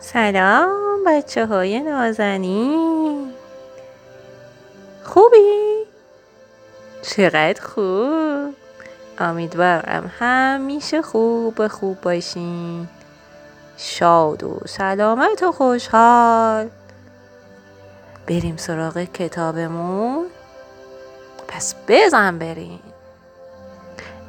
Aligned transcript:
سلام 0.00 1.04
بچه 1.06 1.46
های 1.46 1.80
نازنین. 1.80 3.32
خوبی؟ 5.04 5.86
چقدر 7.02 7.62
خوب. 7.62 8.54
امیدوارم 9.18 10.12
همیشه 10.18 11.02
خوب 11.02 11.68
خوب 11.68 12.00
باشین. 12.00 12.88
شاد 13.76 14.44
و 14.44 14.60
سلامت 14.66 15.42
و 15.42 15.52
خوشحال. 15.52 16.68
بریم 18.26 18.56
سراغ 18.56 18.98
کتابمون. 18.98 20.26
پس 21.48 21.74
بزن 21.88 22.38
بریم. 22.38 22.80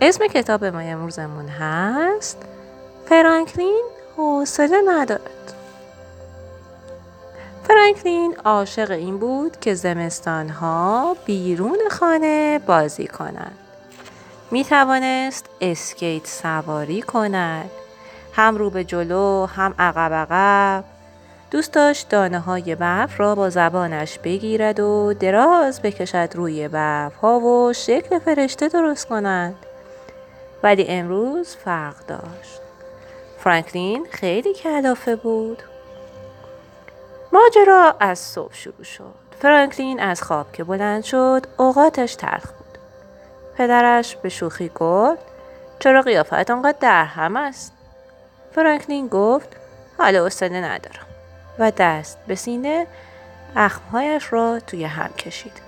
اسم 0.01 0.27
کتاب 0.27 0.65
ما 0.65 0.79
امروزمون 0.79 1.47
هست 1.47 2.37
فرانکلین 3.09 3.83
حوصله 4.17 4.81
ندارد. 4.87 5.53
فرانکلین 7.71 8.35
عاشق 8.45 8.91
این 8.91 9.17
بود 9.17 9.59
که 9.59 9.73
زمستانها 9.73 11.15
بیرون 11.25 11.77
خانه 11.91 12.59
بازی 12.65 13.07
کند. 13.07 13.57
می 14.51 14.63
توانست 14.63 15.49
اسکیت 15.61 16.27
سواری 16.27 17.01
کند. 17.01 17.69
هم 18.33 18.57
رو 18.57 18.69
به 18.69 18.83
جلو 18.83 19.45
هم 19.45 19.73
عقب 19.79 20.13
عقب. 20.13 20.83
دوست 21.51 21.73
داشت 21.73 22.09
دانه 22.09 22.39
های 22.39 22.75
برف 22.75 23.19
را 23.19 23.35
با 23.35 23.49
زبانش 23.49 24.19
بگیرد 24.19 24.79
و 24.79 25.13
دراز 25.13 25.81
بکشد 25.81 26.29
روی 26.35 26.67
برف 26.67 27.15
ها 27.15 27.39
و 27.39 27.73
شکل 27.73 28.19
فرشته 28.19 28.67
درست 28.67 29.07
کند. 29.07 29.55
ولی 30.63 30.85
امروز 30.87 31.55
فرق 31.55 32.05
داشت. 32.07 32.61
فرانکلین 33.37 34.07
خیلی 34.11 34.53
کلافه 34.53 35.15
بود. 35.15 35.63
ماجرا 37.33 37.95
از 37.99 38.19
صبح 38.19 38.53
شروع 38.53 38.83
شد. 38.83 39.13
فرانکلین 39.41 39.99
از 39.99 40.23
خواب 40.23 40.51
که 40.51 40.63
بلند 40.63 41.03
شد 41.03 41.45
اوقاتش 41.57 42.15
تلخ 42.15 42.51
بود. 42.51 42.77
پدرش 43.57 44.15
به 44.15 44.29
شوخی 44.29 44.69
گفت 44.75 45.21
چرا 45.79 46.01
قیافت 46.01 46.51
آنقدر 46.51 46.77
در 46.79 47.05
هم 47.05 47.35
است؟ 47.35 47.73
فرانکلین 48.55 49.07
گفت 49.07 49.47
حالا 49.97 50.23
حوصله 50.23 50.61
ندارم 50.61 51.05
و 51.59 51.71
دست 51.71 52.17
به 52.27 52.35
سینه 52.35 52.87
اخمهایش 53.55 54.33
را 54.33 54.59
توی 54.59 54.83
هم 54.83 55.13
کشید. 55.13 55.61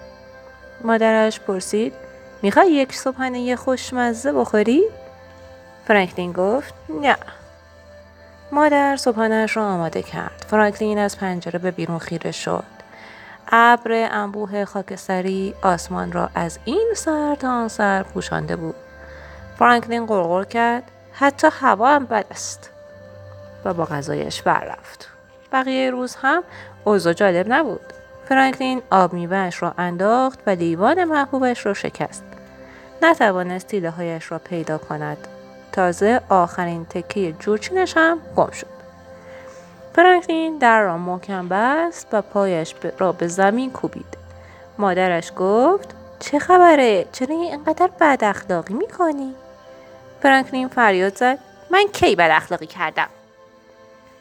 مادرش 0.81 1.39
پرسید 1.39 1.93
می‌خوای 2.41 2.71
یک 2.71 2.95
صبحانه 2.95 3.55
خوشمزه 3.55 4.33
بخوری؟ 4.33 4.83
فرانکلین 5.87 6.31
گفت 6.31 6.73
نه 6.89 7.17
مادر 8.53 8.95
صبحانهاش 8.95 9.57
را 9.57 9.65
آماده 9.65 10.01
کرد. 10.01 10.45
فرانکلین 10.47 10.97
از 10.97 11.17
پنجره 11.17 11.59
به 11.59 11.71
بیرون 11.71 11.99
خیره 11.99 12.31
شد. 12.31 12.63
ابر 13.51 14.07
انبوه 14.11 14.65
خاکستری 14.65 15.53
آسمان 15.61 16.11
را 16.11 16.29
از 16.35 16.59
این 16.65 16.93
سر 16.95 17.35
تا 17.35 17.51
آن 17.51 17.67
سر 17.67 18.03
پوشانده 18.03 18.55
بود. 18.55 18.75
فرانکلین 19.59 20.05
قرقر 20.05 20.43
کرد 20.43 20.83
حتی 21.13 21.47
هوا 21.51 21.89
هم 21.89 22.05
بد 22.05 22.25
است 22.31 22.69
و 23.65 23.73
با 23.73 23.85
غذایش 23.85 24.47
رفت. 24.47 25.09
بقیه 25.51 25.89
روز 25.89 26.15
هم 26.21 26.43
اوضاع 26.83 27.13
جالب 27.13 27.53
نبود. 27.53 27.93
فرانکلین 28.29 28.81
آب 28.91 29.13
میوهش 29.13 29.61
را 29.63 29.73
انداخت 29.77 30.39
و 30.47 30.49
لیوان 30.49 31.03
محبوبش 31.03 31.65
را 31.65 31.73
شکست. 31.73 32.23
نتوانست 33.01 33.67
تیله 33.67 33.89
هایش 33.89 34.31
را 34.31 34.39
پیدا 34.39 34.77
کند 34.77 35.27
تازه 35.73 36.21
آخرین 36.29 36.85
تکه 36.85 37.31
جورچینش 37.39 37.93
هم 37.97 38.19
گم 38.35 38.51
شد. 38.51 38.67
فرانکلین 39.95 40.57
در 40.57 40.81
را 40.81 40.97
محکم 40.97 41.47
بست 41.47 42.07
و 42.11 42.21
پایش 42.21 42.75
را 42.99 43.11
به 43.11 43.27
زمین 43.27 43.71
کوبید. 43.71 44.17
مادرش 44.77 45.31
گفت 45.37 45.95
چه 46.19 46.39
خبره؟ 46.39 47.05
چرا 47.11 47.35
اینقدر 47.35 47.89
بد 47.99 48.23
اخلاقی 48.23 48.73
می‌کنی؟ 48.73 49.33
فرانکلین 50.21 50.67
فریاد 50.67 51.17
زد 51.17 51.39
من 51.69 51.85
کی 51.93 52.15
بد 52.15 52.31
اخلاقی 52.33 52.65
کردم؟ 52.65 53.09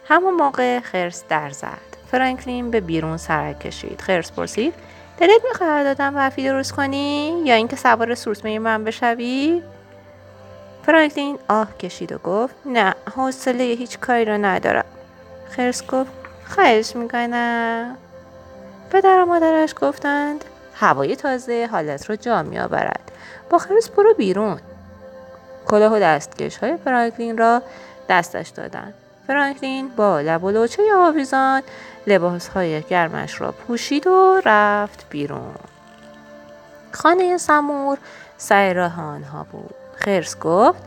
همون 0.09 0.35
موقع 0.35 0.81
خرس 0.81 1.25
در 1.29 1.51
زد. 1.51 1.93
فرانکلین 2.11 2.71
به 2.71 2.81
بیرون 2.81 3.17
سرک 3.17 3.61
کشید. 3.61 4.01
خرس 4.01 4.33
پرسید 4.33 4.75
دلت 5.19 5.41
می‌خواهد 5.49 5.85
دادم 5.85 6.15
برفی 6.15 6.49
درست 6.49 6.73
کنی 6.73 7.43
یا 7.45 7.55
اینکه 7.55 7.77
سوار 7.77 8.15
سورسمه 8.15 8.59
من 8.59 8.85
بشوی 8.85 9.63
فرانکلین 10.87 11.39
آه 11.49 11.77
کشید 11.79 12.13
و 12.13 12.19
گفت 12.19 12.55
نه 12.67 12.95
حوصله 13.17 13.65
هیچ 13.65 13.99
کاری 13.99 14.25
رو 14.25 14.39
ندارم. 14.45 14.85
خرس 15.51 15.87
گفت 15.87 16.11
خواهش 16.45 16.97
می‌کنم. 16.97 17.97
پدر 18.91 19.23
و 19.23 19.27
مادرش 19.27 19.75
گفتند 19.81 20.45
هوای 20.75 21.17
تازه 21.17 21.69
حالت 21.73 22.11
رو 22.11 22.17
جا 22.17 22.43
میآورد. 22.43 23.13
با 23.51 23.59
خرس 23.59 23.89
برو 23.89 24.15
بیرون. 24.15 24.61
کلاه 25.67 25.93
و 25.93 25.99
دستکش 25.99 26.57
های 26.57 26.77
فرانکلین 26.77 27.39
را 27.39 27.63
دستش 28.09 28.49
دادند 28.49 28.95
فرانکلین 29.27 29.89
با 29.89 30.21
لب 30.21 30.45
و 30.45 30.51
لوچه 30.51 30.83
آویزان 30.97 31.63
لباس 32.07 32.49
های 32.49 32.83
گرمش 32.83 33.41
را 33.41 33.53
پوشید 33.53 34.07
و 34.07 34.41
رفت 34.45 35.07
بیرون. 35.11 35.55
خانه 36.93 37.39
سمور 37.39 37.99
سر 38.39 38.73
راه 38.73 39.01
آنها 39.01 39.47
بود. 39.53 39.75
خرس 40.05 40.39
گفت 40.39 40.83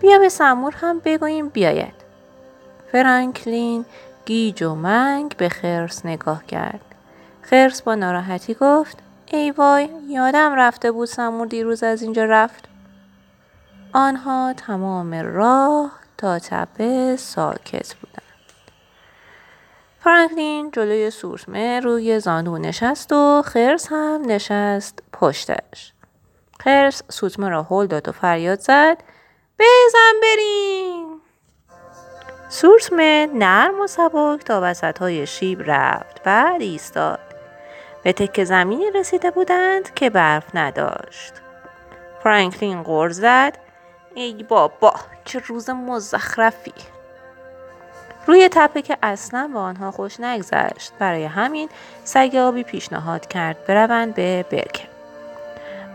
بیا 0.00 0.18
به 0.18 0.28
سمور 0.28 0.74
هم 0.76 1.00
بگوییم 1.04 1.48
بیاید. 1.48 1.94
فرانکلین 2.92 3.84
گیج 4.26 4.62
و 4.62 4.74
منگ 4.74 5.36
به 5.36 5.48
خرس 5.48 6.06
نگاه 6.06 6.46
کرد. 6.46 6.80
خرس 7.42 7.82
با 7.82 7.94
ناراحتی 7.94 8.54
گفت 8.60 8.98
ای 9.26 9.50
وای 9.50 9.88
یادم 10.08 10.54
رفته 10.54 10.92
بود 10.92 11.08
سمور 11.08 11.46
دیروز 11.46 11.82
از 11.82 12.02
اینجا 12.02 12.24
رفت. 12.24 12.68
آنها 13.92 14.54
تمام 14.56 15.14
راه 15.14 15.92
تا 16.16 16.38
تپه 16.38 17.16
ساکت 17.16 17.94
بودند. 17.94 18.22
فرانکلین 20.00 20.70
جلوی 20.70 21.10
سورمه 21.10 21.80
روی 21.80 22.20
زانو 22.20 22.58
نشست 22.58 23.12
و 23.12 23.42
خرس 23.42 23.88
هم 23.90 24.22
نشست 24.26 25.02
پشتش. 25.12 25.92
خرس 26.60 27.02
سوتمه 27.08 27.48
را 27.48 27.62
هل 27.70 27.86
داد 27.86 28.08
و 28.08 28.12
فریاد 28.12 28.60
زد 28.60 28.98
بزن 29.58 30.20
بریم. 30.22 31.20
سورسمه 32.48 33.28
نرم 33.34 33.80
و 33.80 33.86
سبک 33.86 34.44
تا 34.44 34.60
وسط 34.62 34.98
های 34.98 35.26
شیب 35.26 35.62
رفت 35.66 36.22
بعد 36.22 36.60
ایستاد. 36.60 37.18
به 38.02 38.12
تکه 38.12 38.44
زمینی 38.44 38.90
رسیده 38.90 39.30
بودند 39.30 39.94
که 39.94 40.10
برف 40.10 40.44
نداشت. 40.54 41.32
فرانکلین 42.22 42.82
غر 42.82 43.08
زد 43.08 43.58
ای 44.14 44.42
بابا 44.42 44.94
چه 45.24 45.42
روز 45.46 45.70
مزخرفی. 45.70 46.74
روی 48.26 48.48
تپه 48.52 48.82
که 48.82 48.98
اصلا 49.02 49.50
با 49.54 49.60
آنها 49.60 49.90
خوش 49.90 50.20
نگذشت 50.20 50.92
برای 50.98 51.24
همین 51.24 51.68
سگ 52.04 52.36
آبی 52.36 52.62
پیشنهاد 52.62 53.26
کرد 53.26 53.66
بروند 53.66 54.14
به 54.14 54.44
برکه 54.50 54.97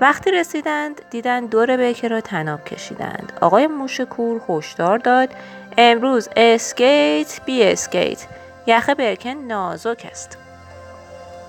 وقتی 0.01 0.31
رسیدند 0.31 1.01
دیدند 1.09 1.49
دور 1.49 1.77
برکه 1.77 2.07
را 2.07 2.21
طناب 2.21 2.63
کشیدند. 2.63 3.33
آقای 3.41 3.67
موش 3.67 4.04
کور 4.04 4.41
هشدار 4.49 4.97
داد 4.97 5.29
امروز 5.77 6.29
اسکیت 6.35 7.41
بی 7.45 7.63
اسکیت. 7.63 8.25
یخ 8.67 8.89
برکن 8.89 9.29
نازک 9.29 10.07
است. 10.11 10.37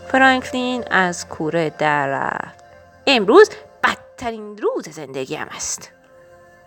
فرانکلین 0.09 0.85
از 0.91 1.29
کوره 1.29 1.71
در 1.71 2.09
رفت. 2.09 2.65
امروز 3.07 3.51
بدترین 3.85 4.59
روز 4.59 4.89
زندگیم 4.89 5.47
است. 5.57 5.91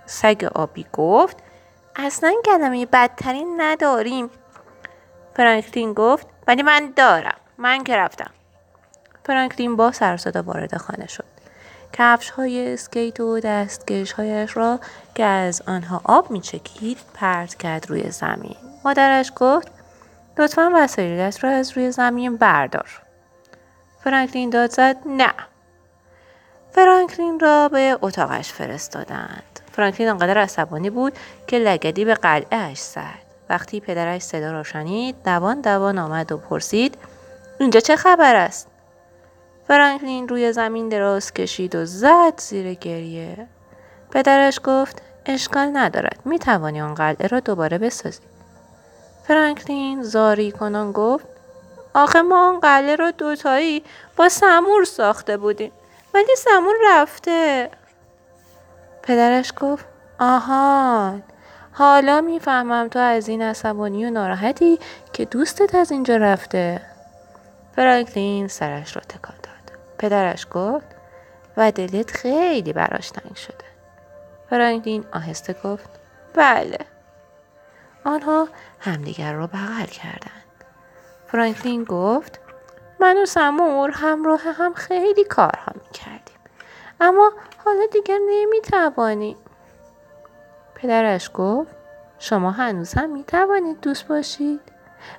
سگ 0.05 0.49
آبی 0.55 0.85
گفت 0.93 1.37
اصلا 1.95 2.33
کلمه 2.45 2.85
بدترین 2.85 3.61
نداریم. 3.61 4.29
فرانکلین 5.35 5.93
گفت 5.93 6.27
ولی 6.47 6.63
من 6.63 6.93
دارم. 6.95 7.37
من 7.57 7.83
که 7.83 7.95
رفتم. 7.95 8.31
فرانکلین 9.25 9.75
با 9.75 9.91
سرصدا 9.91 10.41
وارد 10.41 10.77
خانه 10.77 11.07
شد. 11.07 11.36
کفش 11.93 12.29
های 12.29 12.73
اسکیت 12.73 13.19
و 13.19 13.39
دستکش 13.39 14.11
هایش 14.11 14.57
را 14.57 14.79
که 15.15 15.23
از 15.23 15.61
آنها 15.67 16.01
آب 16.03 16.31
می 16.31 16.41
چکید 16.41 16.97
پرت 17.13 17.55
کرد 17.55 17.89
روی 17.89 18.11
زمین. 18.11 18.55
مادرش 18.85 19.31
گفت 19.35 19.67
لطفا 20.37 20.71
وسایلت 20.75 21.43
را 21.43 21.49
از 21.49 21.71
روی 21.71 21.91
زمین 21.91 22.37
بردار. 22.37 23.01
فرانکلین 24.03 24.49
داد 24.49 24.71
زد 24.71 24.97
نه. 25.05 25.33
فرانکلین 26.71 27.39
را 27.39 27.69
به 27.69 27.97
اتاقش 28.01 28.51
فرستادند. 28.51 29.59
فرانکلین 29.71 30.09
آنقدر 30.09 30.37
عصبانی 30.37 30.89
بود 30.89 31.13
که 31.47 31.59
لگدی 31.59 32.05
به 32.05 32.13
قلعهش 32.13 32.79
زد. 32.79 33.27
وقتی 33.49 33.79
پدرش 33.79 34.21
صدا 34.21 34.51
را 34.51 34.63
شنید 34.63 35.15
دوان 35.25 35.61
دوان 35.61 35.97
آمد 35.97 36.31
و 36.31 36.37
پرسید 36.37 36.97
اینجا 37.59 37.79
چه 37.79 37.95
خبر 37.95 38.35
است؟ 38.35 38.67
فرانکلین 39.67 40.27
روی 40.27 40.53
زمین 40.53 40.89
دراز 40.89 41.33
کشید 41.33 41.75
و 41.75 41.85
زد 41.85 42.33
زیر 42.37 42.73
گریه. 42.73 43.47
پدرش 44.11 44.59
گفت 44.63 45.01
اشکال 45.25 45.77
ندارد. 45.77 46.19
می 46.25 46.39
توانی 46.39 46.81
آن 46.81 46.93
قلعه 46.93 47.27
را 47.27 47.39
دوباره 47.39 47.77
بسازی. 47.77 48.21
فرانکلین 49.27 50.03
زاری 50.03 50.51
کنان 50.51 50.91
گفت 50.91 51.25
آخه 51.93 52.21
ما 52.21 52.49
اون 52.49 52.59
قله 52.59 52.95
رو 52.95 53.11
دوتایی 53.11 53.83
با 54.15 54.29
سمور 54.29 54.83
ساخته 54.83 55.37
بودیم 55.37 55.71
ولی 56.13 56.35
سمور 56.37 56.75
رفته 56.87 57.69
پدرش 59.03 59.53
گفت 59.59 59.85
آهان 60.19 61.23
حالا 61.71 62.21
می‌فهمم 62.21 62.87
تو 62.87 62.99
از 62.99 63.27
این 63.27 63.41
عصبانی 63.41 64.05
و 64.05 64.09
ناراحتی 64.09 64.79
که 65.13 65.25
دوستت 65.25 65.75
از 65.75 65.91
اینجا 65.91 66.17
رفته 66.17 66.81
فرانکلین 67.75 68.47
سرش 68.47 68.95
را 68.95 69.01
تکان 69.09 69.36
پدرش 69.99 70.47
گفت 70.51 70.87
و 71.57 71.71
دلت 71.71 72.11
خیلی 72.11 72.73
براش 72.73 73.09
تنگ 73.09 73.35
شده 73.35 73.65
فرانکلین 74.49 75.05
آهسته 75.13 75.55
گفت 75.63 75.89
بله 76.33 76.77
آنها 78.05 78.47
همدیگر 78.79 79.33
را 79.33 79.47
بغل 79.47 79.85
کردند 79.85 80.43
فرانکلین 81.27 81.83
گفت 81.83 82.39
من 82.99 83.17
و 83.17 83.25
سمور 83.25 83.91
همراه 83.91 84.41
هم 84.41 84.73
خیلی 84.73 85.23
کارها 85.23 85.71
می 85.75 85.89
کردیم. 85.93 86.37
اما 87.01 87.31
حالا 87.65 87.85
دیگر 87.91 88.19
نمی 88.29 88.61
توانیم. 88.61 89.37
پدرش 90.75 91.31
گفت 91.33 91.75
شما 92.19 92.51
هنوز 92.51 92.93
هم 92.93 93.09
می 93.09 93.23
توانید 93.23 93.81
دوست 93.81 94.07
باشید؟ 94.07 94.61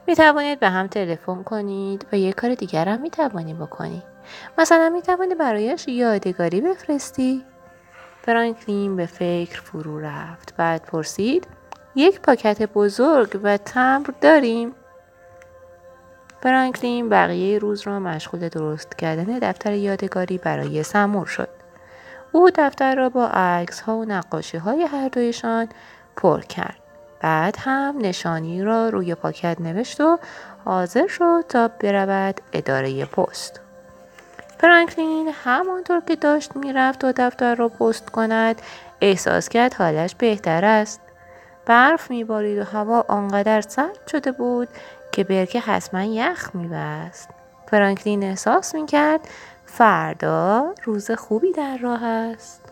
می 0.07 0.17
توانید 0.17 0.61
به 0.61 0.69
هم 0.69 0.87
تلفن 0.87 1.43
کنید 1.43 2.07
و 2.13 2.17
یک 2.17 2.35
کار 2.35 2.55
دیگر 2.55 2.89
هم 2.89 3.01
می 3.01 3.11
توانید 3.11 3.59
بکنید. 3.59 4.03
مثلا 4.59 4.89
می 4.89 5.03
توانید 5.03 5.39
برایش 5.39 5.89
یادگاری 5.89 6.61
بفرستی؟ 6.61 7.45
فرانکلین 8.23 8.97
به 8.97 9.07
فکر 9.07 9.61
فرو 9.61 10.01
رفت. 10.01 10.55
بعد 10.57 10.83
پرسید 10.83 11.47
یک 11.95 12.21
پاکت 12.21 12.63
بزرگ 12.63 13.41
و 13.43 13.57
تمبر 13.57 14.15
داریم؟ 14.21 14.75
فرانکلین 16.43 17.09
بقیه 17.09 17.59
روز 17.59 17.87
را 17.87 17.99
مشغول 17.99 18.49
درست 18.49 18.97
کردن 18.97 19.39
دفتر 19.39 19.73
یادگاری 19.73 20.39
برای 20.39 20.83
سمور 20.83 21.27
شد. 21.27 21.49
او 22.33 22.51
دفتر 22.55 22.95
را 22.95 23.09
با 23.09 23.27
عکس 23.27 23.81
ها 23.81 23.97
و 23.97 24.05
نقاشی 24.05 24.57
های 24.57 24.83
هر 24.83 25.09
دویشان 25.09 25.69
پر 26.17 26.41
کرد. 26.41 26.79
بعد 27.21 27.57
هم 27.59 27.95
نشانی 27.99 28.63
را 28.63 28.89
روی 28.89 29.15
پاکت 29.15 29.61
نوشت 29.61 30.01
و 30.01 30.19
حاضر 30.65 31.07
شد 31.07 31.45
تا 31.49 31.69
برود 31.69 32.41
اداره 32.53 33.05
پست. 33.05 33.61
فرانکلین 34.59 35.29
همانطور 35.45 36.01
که 36.01 36.17
داشت 36.17 36.57
می‌رفت 36.57 36.99
تا 36.99 37.13
دفتر 37.13 37.55
را 37.55 37.69
پست 37.69 38.11
کند 38.11 38.63
احساس 39.01 39.49
کرد 39.49 39.75
حالش 39.75 40.15
بهتر 40.15 40.65
است. 40.65 41.01
برف 41.67 42.11
میبارید 42.11 42.59
و 42.59 42.65
هوا 42.65 43.05
آنقدر 43.09 43.61
سرد 43.61 44.09
شده 44.11 44.33
بود 44.33 44.69
که 45.13 45.25
برکه 45.25 45.61
حتما 45.61 46.03
یخ 46.03 46.51
میبست. 46.55 47.29
فرانکلین 47.71 48.25
احساس 48.25 48.75
می‌کرد 48.75 49.21
فردا 49.67 50.75
روز 50.85 51.11
خوبی 51.11 51.53
در 51.53 51.79
راه 51.79 52.05
است. 52.05 52.68